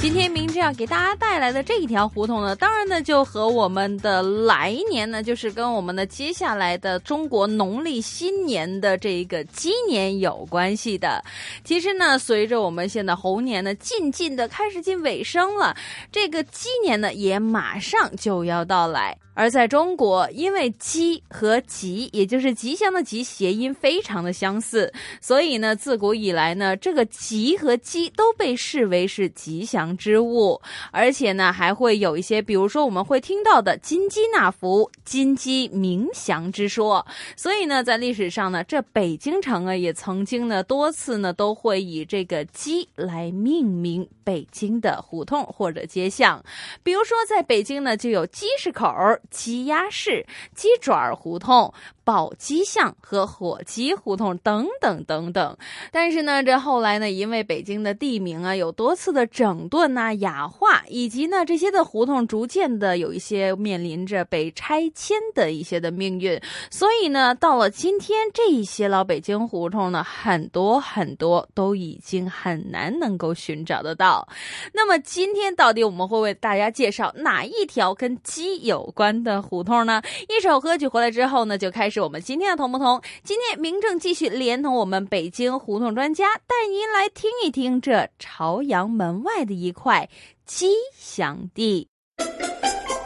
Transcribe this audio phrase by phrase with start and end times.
[0.00, 11.22] 今天明志要给大家带来的这一条胡同呢，当然呢就和我们的来年呢，就是跟我们的接下来的中国农历新年的这一个鸡年有关系的。
[11.64, 15.76] 其实呢，随着我们现在猴年呢渐渐的开始进尾声了，
[16.12, 19.18] 这个鸡年呢也马上就要到来。
[19.34, 30.60] 而在中国，因为“鸡”和“吉”，也就是吉祥的“吉”，谐音非常的相似，所以呢，自古以来呢，这个“吉”和“鸡”都被视为是吉祥之物，
[30.90, 37.06] 而且呢，还会有一些，比如说我们会听到的“金鸡纳福”“金鸡鸣祥”之说。
[37.36, 46.42] 所以呢，在历史上呢，这北京城啊，也曾经呢多次呢都会以这个“鸡”来命名北京的胡同或者街巷，
[46.82, 48.88] 比如说在北京呢，就有鸡市口。
[49.30, 51.72] 鸡鸭市、鸡爪胡同。
[52.04, 55.58] 宝鸡巷和火鸡胡同等等等等，
[55.92, 66.40] 但是呢，这后来呢，因为北京的地名啊有多次的整顿呐、雅化，以及呢这些的胡同逐渐的有一些面临着被拆迁的一些的命运，
[66.70, 74.26] 所以呢，到了今天，这一些老北京胡同呢，很多很多都已经很难能够寻找得到。
[74.72, 80.00] 那么今天到底我们会为大家介绍哪一条跟鸡有关的胡同呢？
[80.28, 81.98] 一首歌曲回来之后呢，就开始。
[81.98, 83.02] 我们今天的同不同？
[83.24, 90.08] 今天明正继续连同我们北京胡同专家，带您来听一听这朝阳门外的一块
[90.44, 91.88] 吉祥地。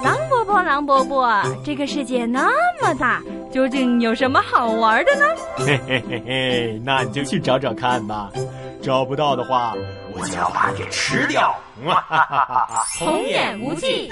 [0.03, 3.23] 狼伯伯，狼伯伯，这个世界那么大，
[3.53, 5.25] 究竟有什么好玩的呢？
[5.59, 8.31] 嘿嘿嘿嘿，那你就去找找看吧。
[8.83, 9.75] 找不到的话，
[10.13, 11.55] 我就要把你吃掉。
[11.87, 14.11] 哈哈哈哈童言无忌。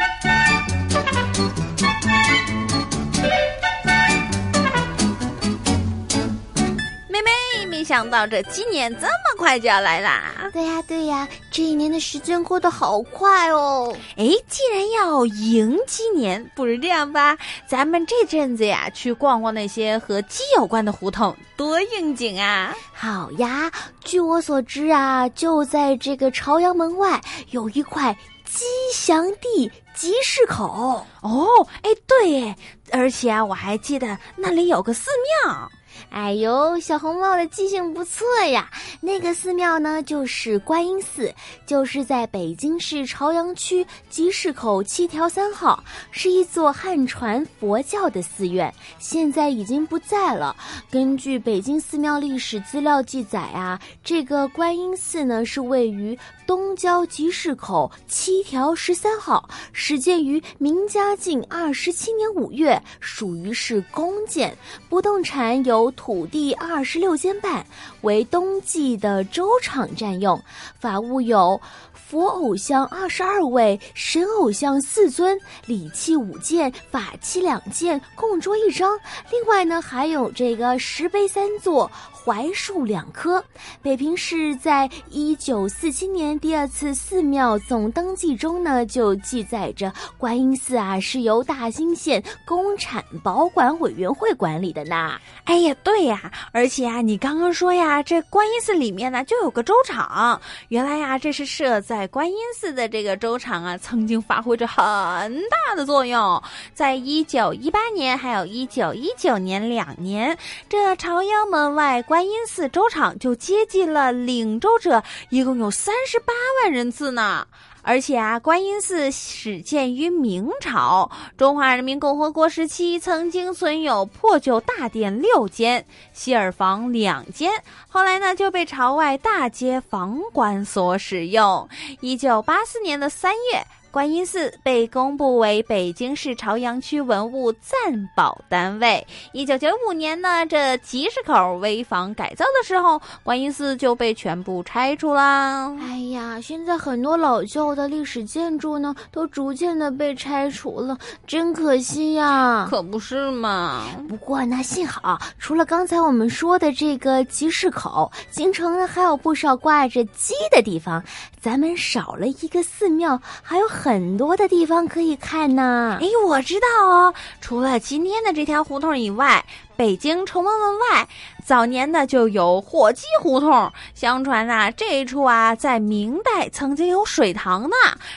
[7.70, 10.50] 没想到这今年这么快就要来啦！
[10.52, 13.96] 对呀对呀，这一年的时间过得好快哦！
[14.16, 17.38] 哎，既然要迎鸡年，不如这样吧，
[17.68, 22.74] 咱们这阵子呀，去逛逛那些和鸡有关的胡同，多应景啊！
[22.92, 23.70] 好呀，
[24.02, 27.20] 据我所知啊，就在这个朝阳门外
[27.50, 28.12] 有一块
[28.44, 31.46] 吉祥地集市口哦。
[31.82, 32.54] 哎，对，
[32.90, 35.08] 而且啊，我还记得那里有个寺
[35.44, 35.70] 庙。
[36.10, 38.68] 哎呦，小红帽的记性不错呀！
[39.00, 41.32] 那个寺庙呢，就是观音寺，
[41.64, 50.54] 就是在北京市朝阳区集市口七条三号，是一座汉传佛教的寺院，现在已经不在了。
[50.90, 56.18] 根据北京寺庙历史资料记载啊，这个观音寺呢是位于
[56.50, 64.52] 东郊集市口七条十三号，始建于明嘉靖二十七年五月，属于是公建，
[64.88, 65.88] 不动产有。
[65.92, 67.64] 土地二十六间半，
[68.00, 70.42] 为冬季的粥厂占用。
[70.80, 71.60] 法物有
[71.92, 78.98] 佛偶像二十二位，神偶像四尊，礼器五件，法器两件，供桌一张。
[79.30, 81.88] 另外呢，还有这个石碑三座。
[82.24, 83.42] 槐树两棵。
[83.82, 95.18] 北平市在一九四七年第二次寺庙总登记中呢，就记载着观音寺啊是由大兴县公产保管委员会管理的呢。
[95.44, 100.40] 哎呀，对呀，而且啊，你刚刚说呀，这观音寺里面呢就有个粥厂。
[100.68, 106.42] 原来呀，这是设在观音寺的这个粥厂啊，曾经发挥着很大的作用。
[106.74, 110.36] 在一九一八年还有一九一九年两年，
[110.68, 112.04] 这朝阳门外。
[112.10, 117.46] 观音寺粥厂就接近了领粥者，一共有三十八万人次呢。
[117.82, 127.52] 而且啊，观音寺始建于明朝，中华人民共和国时期曾经存有破旧大殿六间，西耳房两间，
[127.88, 131.68] 后来呢就被朝外大街房管所使用。
[132.00, 133.64] 一九八四年的三月。
[133.90, 139.04] 观音寺被公布为北京市朝阳区文物暂保单位。
[139.32, 145.74] 一九九五年呢，这集市口危房改造的时候，观音寺就被全部拆除啦。
[145.80, 150.96] 哎呀，现在很多老旧的历史建筑呢，都逐渐的被拆除了，
[151.26, 152.68] 真可惜呀！
[152.70, 153.86] 可不是嘛。
[154.08, 161.02] 不过呢，幸好除了刚才我们说的这个集市口，京城呢还有不少挂着鸡的地方，
[161.40, 163.68] 咱们少了一个寺庙，还有。
[163.79, 165.96] 很很多的地方可以看呢。
[166.02, 167.14] 哎，我知道哦。
[167.40, 169.42] 除了今天的这条胡同以外，
[169.80, 171.08] 北京崇文门外。
[171.42, 177.74] 早年呢就有火鸡胡同，相传呐这一处啊在明代曾经有水塘呢，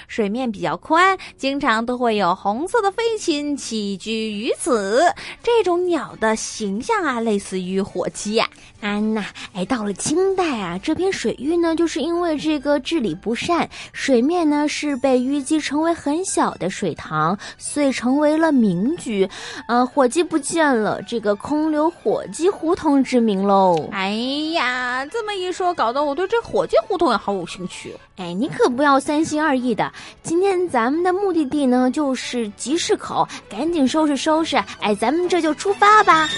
[0.07, 5.01] 水面比较宽，经常都会有红色的飞禽栖居于此。
[5.42, 8.48] 这种鸟的形象啊类似于火鸡呀。
[8.81, 19.27] 安娜，哎，到了清代啊，这片水域呢就是因为这个治理不善，水面呢是被淤积成为很小的水塘，遂成为了民居。
[19.69, 23.03] 呃，火鸡不见了，这个空留火鸡胡同。
[23.03, 23.89] 之名喽！
[23.91, 24.11] 哎
[24.53, 27.95] 呀，这么一说，搞得我对这火鸡胡同也好有兴趣。
[28.15, 29.91] 哎，你可不要三心二意的。
[30.21, 34.55] 今天咱们的目的地呢，就是集市口，赶紧收拾收拾。
[34.79, 36.29] 哎，咱们这就出发吧。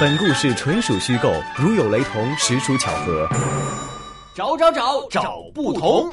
[0.00, 3.28] 本故事纯属虚构，如有雷同，实属巧合。
[4.34, 6.10] 找找找找不同。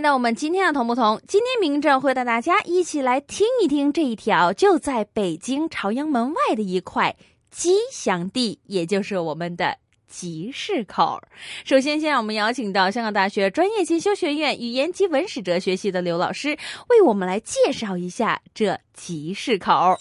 [0.00, 7.14] 来到我们今天的同不同，今天明正会带大家一起来听一听这一条就在北京朝阳门外的一块
[7.50, 9.76] 吉祥地，也就是我们的
[10.08, 11.20] 集市口。
[11.66, 16.56] 首先，先让我们邀请到香港大学专业进修学院语言及文史哲学系的刘老师，
[16.88, 19.98] 为我们来介绍一下这集市口。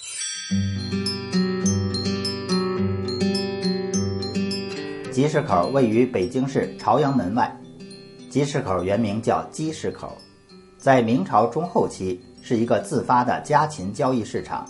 [5.11, 7.53] 集市口位于北京市朝阳门外。
[8.29, 10.15] 集市口原名叫鸡市口，
[10.77, 14.69] 在明朝中后期是一个自发的家禽交易市场，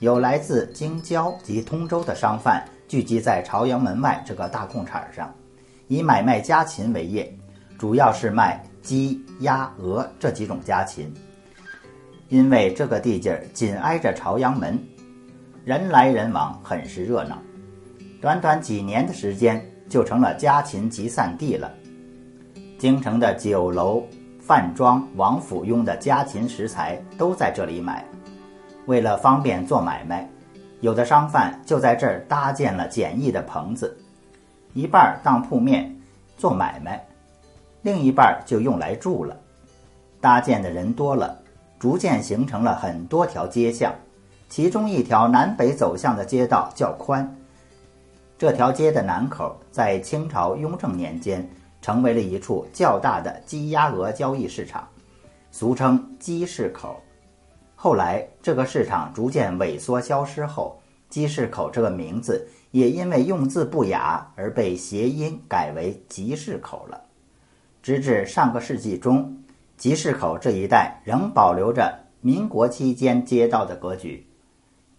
[0.00, 5.34] 有来自京郊及通州的商贩聚集在朝阳门外这个大空场上，
[5.88, 7.34] 以买卖家禽为业，
[7.78, 11.10] 主要是卖鸡、鸭、鹅这几种家禽。
[12.28, 14.78] 因为这个地界紧挨着朝阳门，
[15.64, 17.38] 人来人往，很是热闹。
[18.20, 21.72] 短短几年的时间，就成了家禽集散地了。
[22.82, 24.02] 京城的酒楼、
[24.40, 28.04] 饭庄、王府用的家禽食材都在这里买。
[28.86, 30.28] 为了方便做买卖，
[30.80, 33.96] 有的商贩就在这儿搭建了简易的棚子，
[34.74, 35.96] 一半当铺面
[36.36, 37.00] 做买卖，
[37.82, 39.36] 另一半就用来住了。
[40.20, 41.38] 搭建的人多了，
[41.78, 43.94] 逐渐形成了很多条街巷，
[44.48, 47.32] 其中一条南北走向的街道较宽。
[48.36, 51.48] 这条街的南口在清朝雍正年间。
[51.82, 54.88] 成为了一处较大的鸡鸭鹅交易市场，
[55.50, 57.02] 俗称鸡市口。
[57.74, 60.80] 后来这个市场逐渐萎缩消失后，
[61.10, 67.02] 鸡市口这个名字也因为用字不雅而被谐音改为集市口了。
[67.82, 69.36] 直至上个世纪中，
[69.76, 74.24] 集市口这一带仍保留着民国期间街道的格局。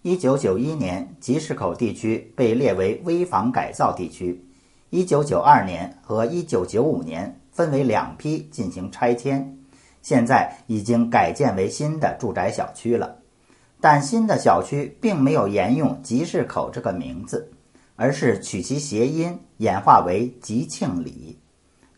[0.02, 4.44] 一九九一年，集市口地区被列为危房改造地区。
[4.94, 9.58] 一九九二年和一九九五年分为两批进行拆迁，
[10.04, 13.16] 现在已经改建为新的住宅小区了。
[13.82, 17.52] 但新的小区并没有沿用集市口这个名字，
[17.96, 21.40] 而是取其谐音演化为吉庆里。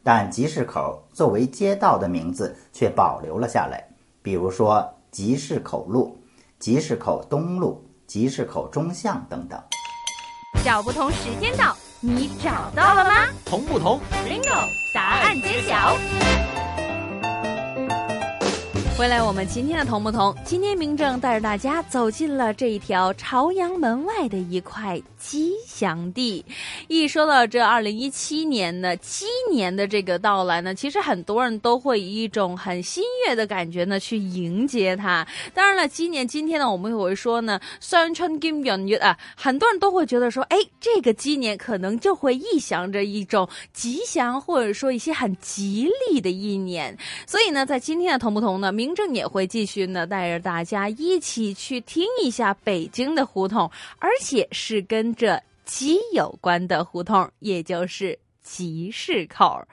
[0.02, 3.86] 但集市口作为街道的名字却保留了下来，
[4.22, 6.18] 比如说集市口路、
[6.60, 9.62] 集市口东路、集市口中巷等等。
[10.64, 11.76] 找不同时间到。
[12.00, 13.28] 你找到了吗？
[13.46, 14.68] 同不同？Bingo！
[14.94, 15.98] 答案揭晓。
[18.98, 20.34] 回来，我们今天的同不同？
[20.46, 26.44] 今天明正带着大家走进了这一条朝阳门外的一块吉祥地。
[26.88, 35.28] 一说到这二零一七年的鸡年的这个到来呢，其实很多人都会以一种很新悦的感觉呢去迎接它。
[35.54, 46.98] 当然了，今年今天呢，我们也会说呢，双春金圆月啊，很多人都会觉得说，哎，这个鸡年可能就会臆想着一种吉祥，或者说一些很吉利的一年。
[47.28, 59.68] 所以呢，在今天的同不同呢，明嬴政也会继续呢，带着大家一起去听一下北京的胡同，而且是跟着鸡有关的胡同，也就是集市口。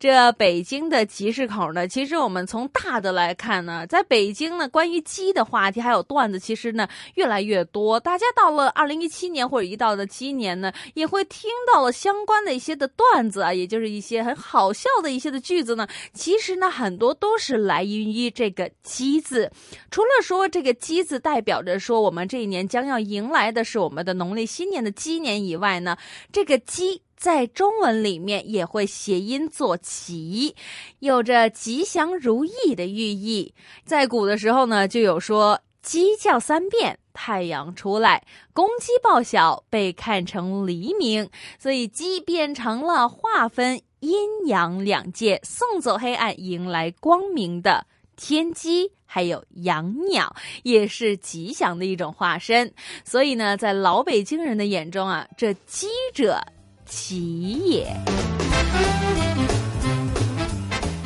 [0.00, 8.00] 这北京的集市口呢，其实我们从大的来看呢，在北京呢，关于鸡的话题还有段子，其实呢越来越多。
[8.00, 15.86] 大家到了二零一七年或者一到的鸡年呢，也会听到了相关的一些的段子啊，也就是一些很好笑的一些的句子呢。
[16.12, 19.50] 其实呢，很多都是来源于这个“鸡”字。
[19.90, 25.96] 除了说这个“鸡”字代表着说我们这一年将要迎来的是我们的农历新年的鸡年以外呢，
[26.32, 27.02] 这个“鸡”。
[27.18, 30.54] 在中文里面也会谐音做“吉”，
[31.00, 33.52] 有着吉祥如意的寓意。
[33.84, 47.84] 在古的时候呢，就有说“鸡叫三遍，太阳出来”，公鸡报晓被看成黎明，所以鸡变成了划分阴阳两界、送走黑暗、迎来光明的
[48.14, 50.32] 天鸡，还有养鸟，
[50.62, 52.72] 也是吉祥的一种化身。
[53.04, 56.40] 所以呢，在老北京人的眼中啊，这鸡者。
[56.88, 57.94] 其也。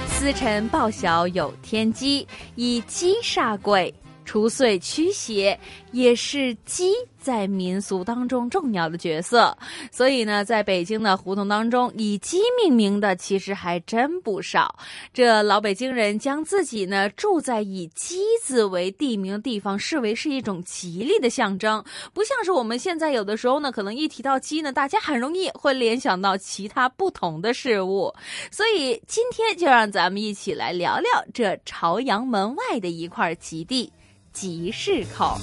[0.07, 3.93] 司辰报晓有天机，以鸡煞贵，
[4.25, 5.59] 除岁驱邪，
[5.93, 6.93] 也是鸡。
[7.23, 9.57] 在民俗当中重要的角色，
[9.93, 14.76] 所以呢，在北京的胡同当中，以鸡命名的其实还真不少。
[15.14, 28.12] 这老北京人将自己呢住在以鸡字为地名的地方，视为是一种吉利的象征，不像是我们现在有的时候呢，可能一提到鸡呢，大家很容易会联想到其他不同的事物。
[28.50, 33.93] 所以今天就让咱们一起来聊聊这朝阳门外的一块吉地——
[34.33, 35.37] 集市口。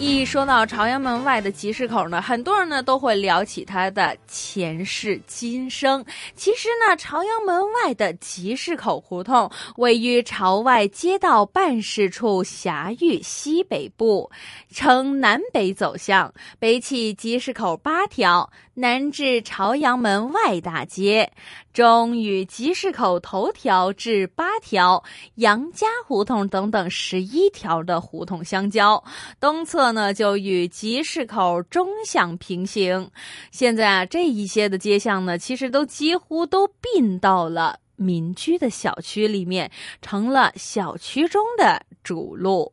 [0.00, 6.04] 一说到朝阳门外的集市口呢，很多人呢都会聊起它的前世今生。
[6.34, 14.30] 其实呢，朝阳门外的集市口胡同位于朝外街道办事处辖域西北部，
[14.72, 21.32] 呈南北走向，北起集市口八条，南至朝阳门外大街。
[21.72, 25.02] 中与集市口头条至八条、
[25.36, 29.02] 杨家胡同等等十一条的胡同相交，
[29.38, 33.10] 东侧呢就与集市口中巷平行。
[33.52, 39.70] 现在啊，这一些的街巷呢，其实都几乎都并到了民居的小区里面，
[40.02, 42.72] 成了小区中的主路。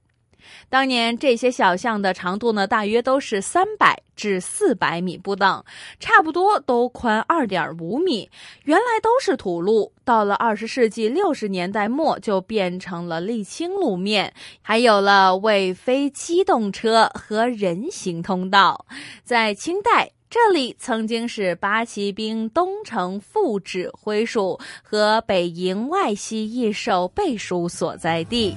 [0.69, 5.63] 当年这些小巷的长度呢，大约都是三百至四百米不等，
[5.99, 8.29] 差不多都宽二点五米。
[8.63, 18.85] 原来都是土路，到了二十世纪六十年代末就变成了沥青路面，还有了为非机动车和人行通道。
[19.23, 28.53] 在清代，这里曾经是八旗兵东城副指挥署和北营外西役守备署所在地。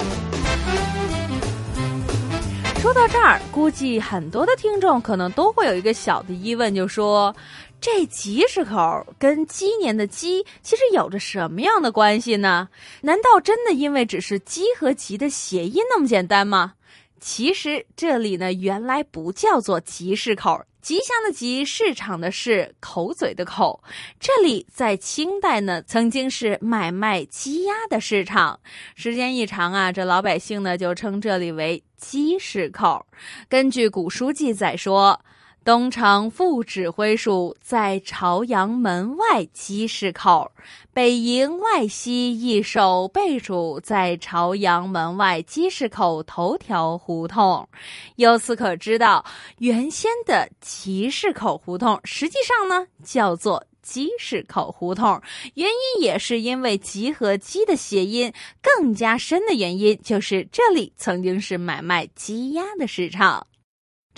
[2.81, 7.35] 说到这儿，估计很多的听众可能都会有一个小的疑问，就说
[7.81, 12.69] 这集市口跟鸡年的鸡其实有着什么样的关系呢？
[13.01, 16.75] 难道真的因为只是鸡和吉的谐音那么简单吗？
[17.21, 20.63] 其实这里呢，原来不叫做集市口。
[20.81, 23.83] 吉祥的吉，市场的市，口嘴的口。
[24.19, 28.61] 这里在清代呢，曾经是买卖鸡鸭的市场。
[28.95, 33.07] 时间一长啊，这老百姓呢就称这里为鸡市口。
[33.49, 35.21] 根据古书记载说。
[35.69, 40.51] 东城副指挥署在朝阳门外鸡市口，
[40.95, 47.69] 北营外西一守备署在朝阳门外鸡市口头条胡同。
[48.17, 49.23] 由此可知道，
[49.59, 55.21] 原先的集市口胡同实际上呢叫做鸡市口胡同。
[55.53, 58.33] 原因也是因为“集”和“鸡”的谐音。
[58.63, 63.47] 更加深的原因就是这里曾经是买卖鸡鸭的市场。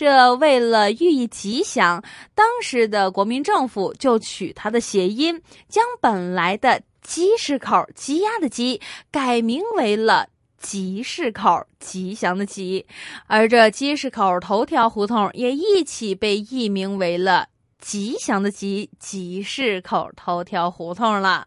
[0.01, 2.03] 这为了寓意吉祥，
[2.35, 8.81] 当时的国民政府就取它的谐音，将本来的“鸡市口”鸡鸭的“鸡”
[9.13, 12.87] 改名为了“集市口”吉祥的“吉”，
[13.29, 17.50] 而这“鸡市口”头条胡同也一起被译名为了。
[17.81, 21.47] 吉祥的吉集市口头条胡同了，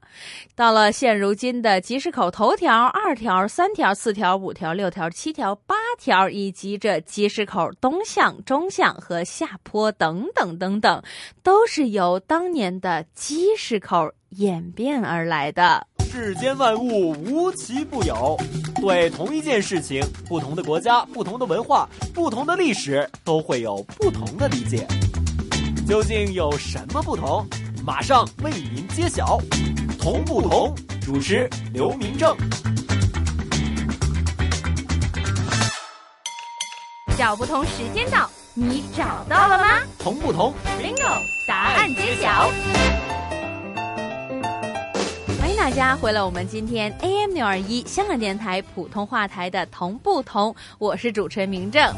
[0.55, 11.01] 到了现如今的集市口头条二条、三条、四条、五条、六条、七条、八条，以及这集市口东巷、中巷和下坡等等等等，
[11.43, 15.87] 都是由当年的集市口演变而来的。
[16.11, 18.37] 世间万物无奇不有，
[18.81, 24.85] 对同一件事情，不同的国家、不同的文化、不同的历史，都会有不同的理解。
[25.85, 27.45] 究竟有什么不同？
[27.85, 29.37] 马上为您揭晓。
[29.99, 30.73] 同不同？
[31.01, 32.35] 主持刘明正。
[37.17, 38.29] 小不同时间到。
[38.55, 42.49] 你找到了吗同不同？？Bingo，答案揭晓。
[45.39, 51.93] 欢迎大家回来，我们今天 AM 六二一香港电台普通话台的同不同，我是主持人明正。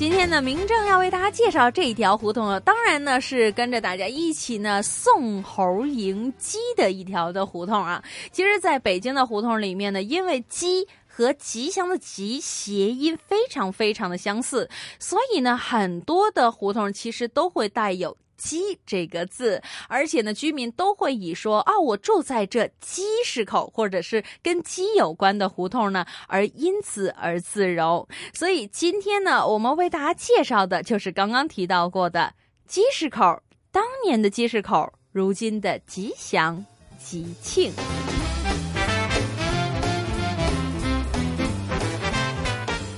[0.00, 8.02] 今天呢，明正要为大家介绍这一条胡同呢，当然呢是跟着大家一起呢送猴迎鸡的一条的胡同啊。
[8.32, 10.88] 其实，在北京的胡同里面呢，因为鸡。
[11.12, 28.08] 和吉祥的“吉”谐音非常非常的相似，所以呢，很多的胡同其实都会带有“鸡”这个字，而且呢，居民都会以说啊，我住在这鸡市口，或者是跟鸡有关的胡同呢，而因此而自柔。
[28.32, 32.32] 所以今天呢，我们为大家介绍的就是刚刚提到过的
[32.66, 36.64] 鸡市口，当年的鸡市口，如今的吉祥
[36.98, 37.70] 吉庆。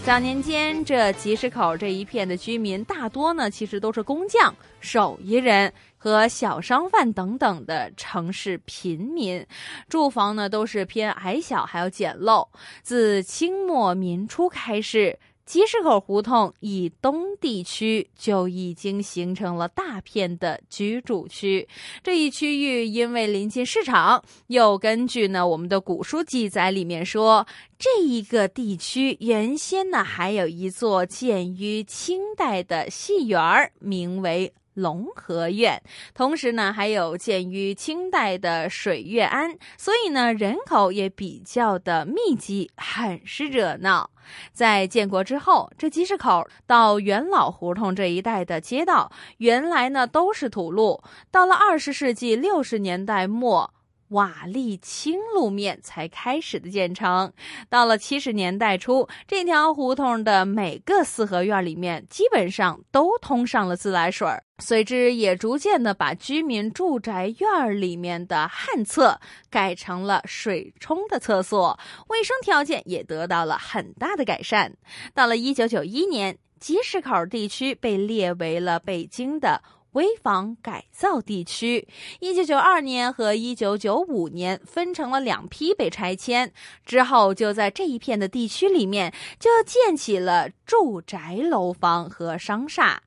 [0.04, 9.47] 早年间，这集市口这一片的居民大多呢，其实都是工匠、手艺人和小商贩等等的城市贫民，
[9.88, 12.49] 住房呢都是偏矮小，还要简陋。
[12.82, 15.16] 自清末民初开始。
[15.44, 21.68] 集市口胡同以东地区就已经形成了大片的居住区，
[22.02, 27.46] 这一区域因为临近市场，又根据呢我们的古书记载里面说，
[27.78, 34.54] 这一个地区原先呢还有一座建于清代的戏园儿，名为。
[34.75, 35.83] 龙和苑，
[36.14, 44.11] 同时呢还有建于清代的水月庵，所以呢人口也比较的密集，很是热闹。
[44.52, 53.75] 在建国之后，这集市口到元老胡同这一带的街道，原来呢都是土路，到了二十世纪六十年代末。
[54.12, 57.33] 瓦砾青路面才开始的建成，
[57.69, 64.28] 到了七十年代初，这条胡同的每个四合院里面基本上都通上了自来水，
[64.59, 69.19] 随之也逐渐的把居民住宅院里面的旱厕
[69.50, 71.78] 改成了水冲的厕所，
[72.09, 74.75] 卫生条件也得到了很大的改善。
[75.14, 79.62] 到了一九九一年，集市口地区被列为了北京的。
[79.92, 81.87] 危房改造地区，
[82.20, 86.52] 一九九二年和一九九五年分成了两批被拆迁，
[86.84, 93.02] 之后就在这一片的地区里面就建起了住宅楼房和商厦。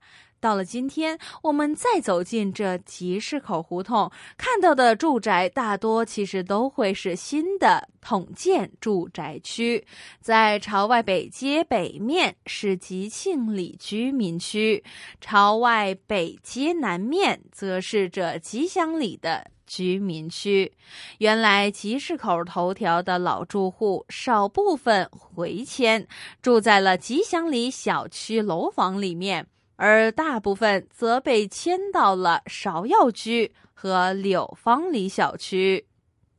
[0.46, 9.84] 到了今天，我们再走进这集市口胡同，看到的住宅大多其实都会是新的统建住宅区。
[10.22, 14.84] 在朝外北街北面是吉庆里居民区，
[15.20, 20.72] 朝外北街南面则是这吉祥里的居民区。
[21.18, 26.08] 原来集市口头条的老住户少部分回迁，
[26.44, 29.48] 住在了吉祥里小区楼房里面。
[29.78, 35.86] 而大部分则被迁到了芍药居和柳芳里小区，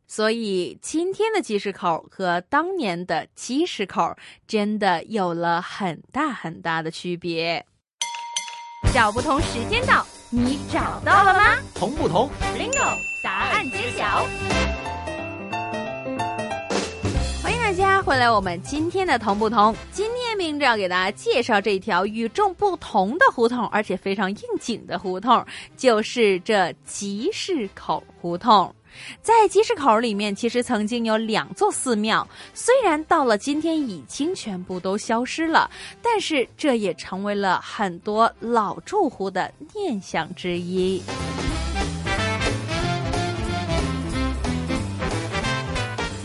[0.07, 7.67] 所以今天的集市口和当年的集市口真的有了很大很大的区别。
[8.95, 14.86] 找不同时间到，你找到了吗同不同？？Bingo，答案揭晓。
[17.77, 19.77] 大家回来，我们今天的同不同。
[19.93, 25.45] 今天明着要给大家介绍这条与众不同的胡同，而且非常应景的胡同，
[25.77, 28.75] 就是这集市口胡同。
[29.21, 41.03] 在集市口里面，其实曾经有两座寺庙，虽然到了今天已经全部都消失了，但是这也成为了很多老住户的念想之一。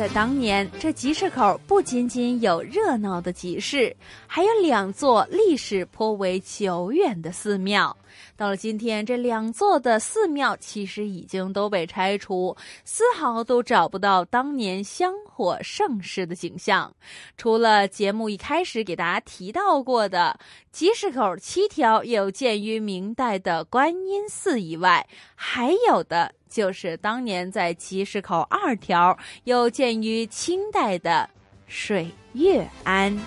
[0.01, 7.95] 在当年，这集市口不仅仅有热闹的集市，还有两座历史颇为久远的寺庙。
[8.35, 16.93] 到了今天，这两座的寺庙其实已经都被拆除，丝毫都找不到当年香火盛世的景象。
[17.37, 20.39] 除了节目一开始给大家提到过的
[20.71, 31.29] 集市口七条有建于明代的观音寺以外，还有的就是当年在集市口二条有建于清代的
[31.67, 33.17] 水月庵。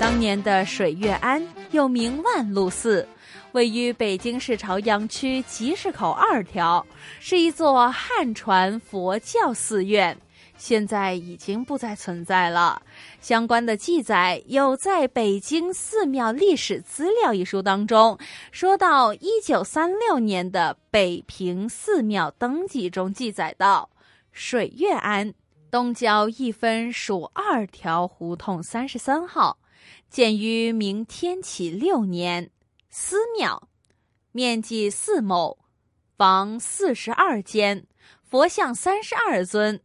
[0.00, 3.06] 当年的水月庵又名万路寺，
[3.52, 6.84] 位于北京市朝阳区集市口二条，
[7.20, 10.16] 是一座汉传佛教寺院，
[10.56, 12.80] 现在已经不再存在了。
[13.20, 18.18] 相关的记载有在《北京寺庙历史资料》一书当中
[18.50, 23.90] 说到，一九三六年的北平寺庙登记中记载到。
[24.32, 25.34] 水月庵，
[25.70, 29.58] 东郊一分属二条胡同三十三号，
[30.08, 32.50] 建于明天启六年。
[32.88, 33.68] 寺庙，
[34.32, 35.58] 面积四亩，
[36.16, 37.86] 房四十二间，
[38.22, 39.80] 佛像三十二尊，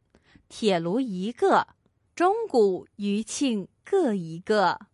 [0.50, 1.68] 铁炉一个，
[2.16, 4.88] 钟鼓、余磬各一个。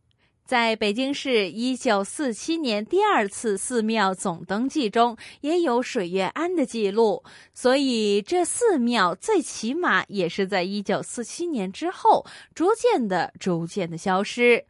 [0.51, 14.65] 在北京市一九四七年第二次寺庙总登记中，也有水月庵的记录，所以这寺庙最起码也是在一九四七年之后，逐渐的、逐渐的消失。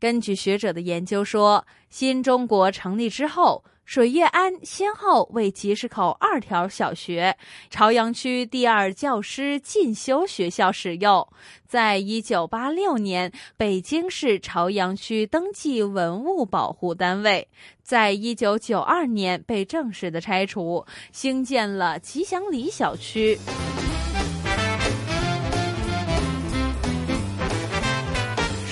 [0.00, 3.62] 根据学者的研究说，新中国成立之后。
[3.88, 7.34] 水月庵先后为集市口二条小学、
[7.70, 11.26] 朝阳区第二教师进修学校使用。
[11.66, 17.48] 在一九八六年，北京市朝阳区登记文物保护单位。
[17.82, 23.38] 在一九九二年被正式的拆除，兴建了吉祥里小区。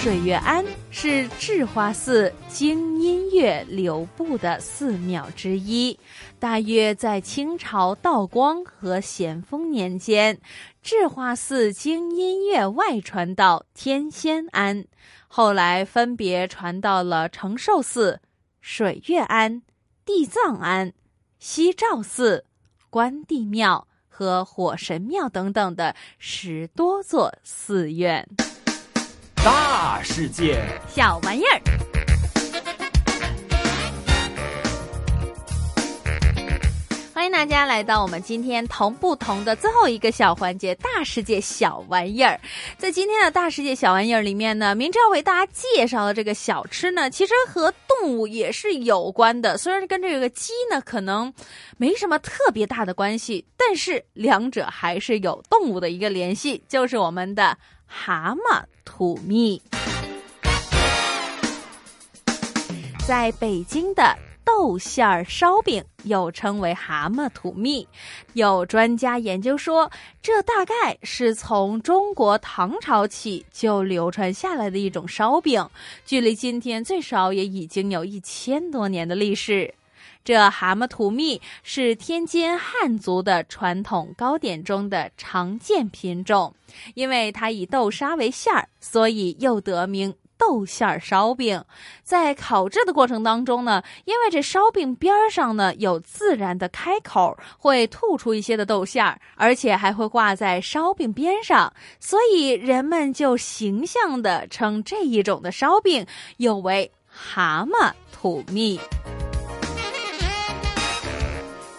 [0.07, 5.99] 水月庵是智化寺经音乐流布的寺庙之一，
[6.39, 10.39] 大约在清朝道光和咸丰年间，
[10.81, 14.85] 智化寺经音乐外传到天仙庵，
[15.27, 18.21] 后来分别传到了承寿寺、
[18.61, 19.61] 水月庵、
[20.05, 20.93] 地藏庵、
[21.41, 22.45] 西照寺、
[22.91, 28.25] 关帝庙和火神庙等等的十多座寺院。
[29.47, 31.61] 大世界，小玩意儿。
[37.15, 42.41] 欢迎大家来到我们今天同不同的最后一个小环节——大世界小玩意儿。
[42.77, 49.57] 在今天的大世界小玩意儿里面呢，明要为大家介绍的这个小吃呢，其实和动物也是有关的。
[49.57, 51.33] 虽然跟这个鸡呢可能
[51.77, 57.57] 没什么特别大的关系，但是两者还是有动物的一个联系，就是我们的。
[57.87, 59.61] 蛤蟆土蜜，
[63.07, 67.87] 在北京的豆馅儿烧饼又称为蛤蟆土蜜。
[68.35, 75.67] 有专家研究说，这大概是从中国唐朝起就流传下来的一种烧饼，
[76.05, 79.73] 距离今天最少也已经有一千多年的历史。
[80.27, 86.53] 这蛤蟆吐蜜是天津汉族的传统糕点中的常见品种，
[86.95, 91.65] 因为它以豆沙为馅儿，所以又得名豆馅儿烧饼。
[92.03, 106.05] 在烤制的过程当中呢，因为这烧饼边上呢有自然的开口，会吐出一些的豆馅儿，而且还会挂在烧饼边上，所以人们就形象的称这一种的烧饼
[106.39, 108.81] 有为蛤蟆吐蜜。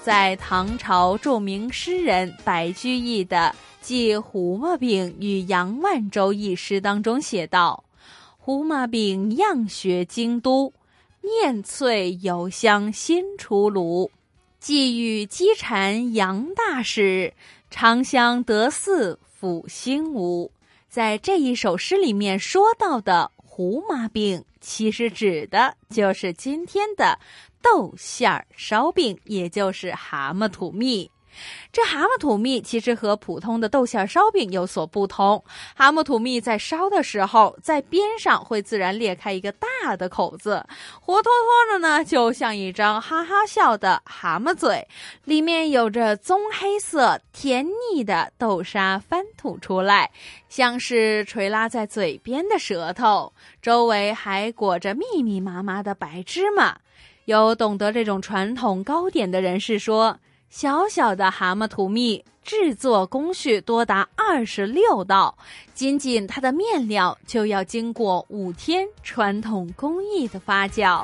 [0.07, 3.53] 在唐朝著名诗人白居易的
[3.85, 7.83] 《寄胡麻饼与杨万州》一诗当中写道
[8.39, 10.71] ：“胡麻饼样学京都，
[11.19, 14.09] 面脆油香新出炉。
[14.61, 17.33] 寄与鸡蝉杨大使，
[17.69, 20.49] 长相得似抚心无。”
[20.87, 27.19] 在这一首诗里面说到的胡麻饼，其实指的就是今天的。
[27.61, 31.09] 豆馅儿烧饼，也就是蛤蟆土蜜。
[31.71, 35.43] 这蛤蟆土蜜其实和普通的豆馅儿烧饼有所不同。
[35.75, 40.65] 蛤蟆土蜜在烧的时候，在边上会自然裂开一个大的口子，
[40.99, 44.87] 活脱脱的呢，就像一张哈哈笑的蛤蟆嘴，
[45.25, 50.09] 里面有着棕黑色、甜腻的豆沙翻吐出来，
[50.49, 56.79] 像是垂拉在嘴边的舌头，周围还裹着密密麻麻的白芝麻。
[57.27, 60.17] 有懂得这种传统糕点的人士说，
[60.49, 65.37] 小小的蛤蟆吐蜜制作工序多达二十六道，
[65.73, 71.03] 仅仅它的面料就要经过五天传统工艺的发酵。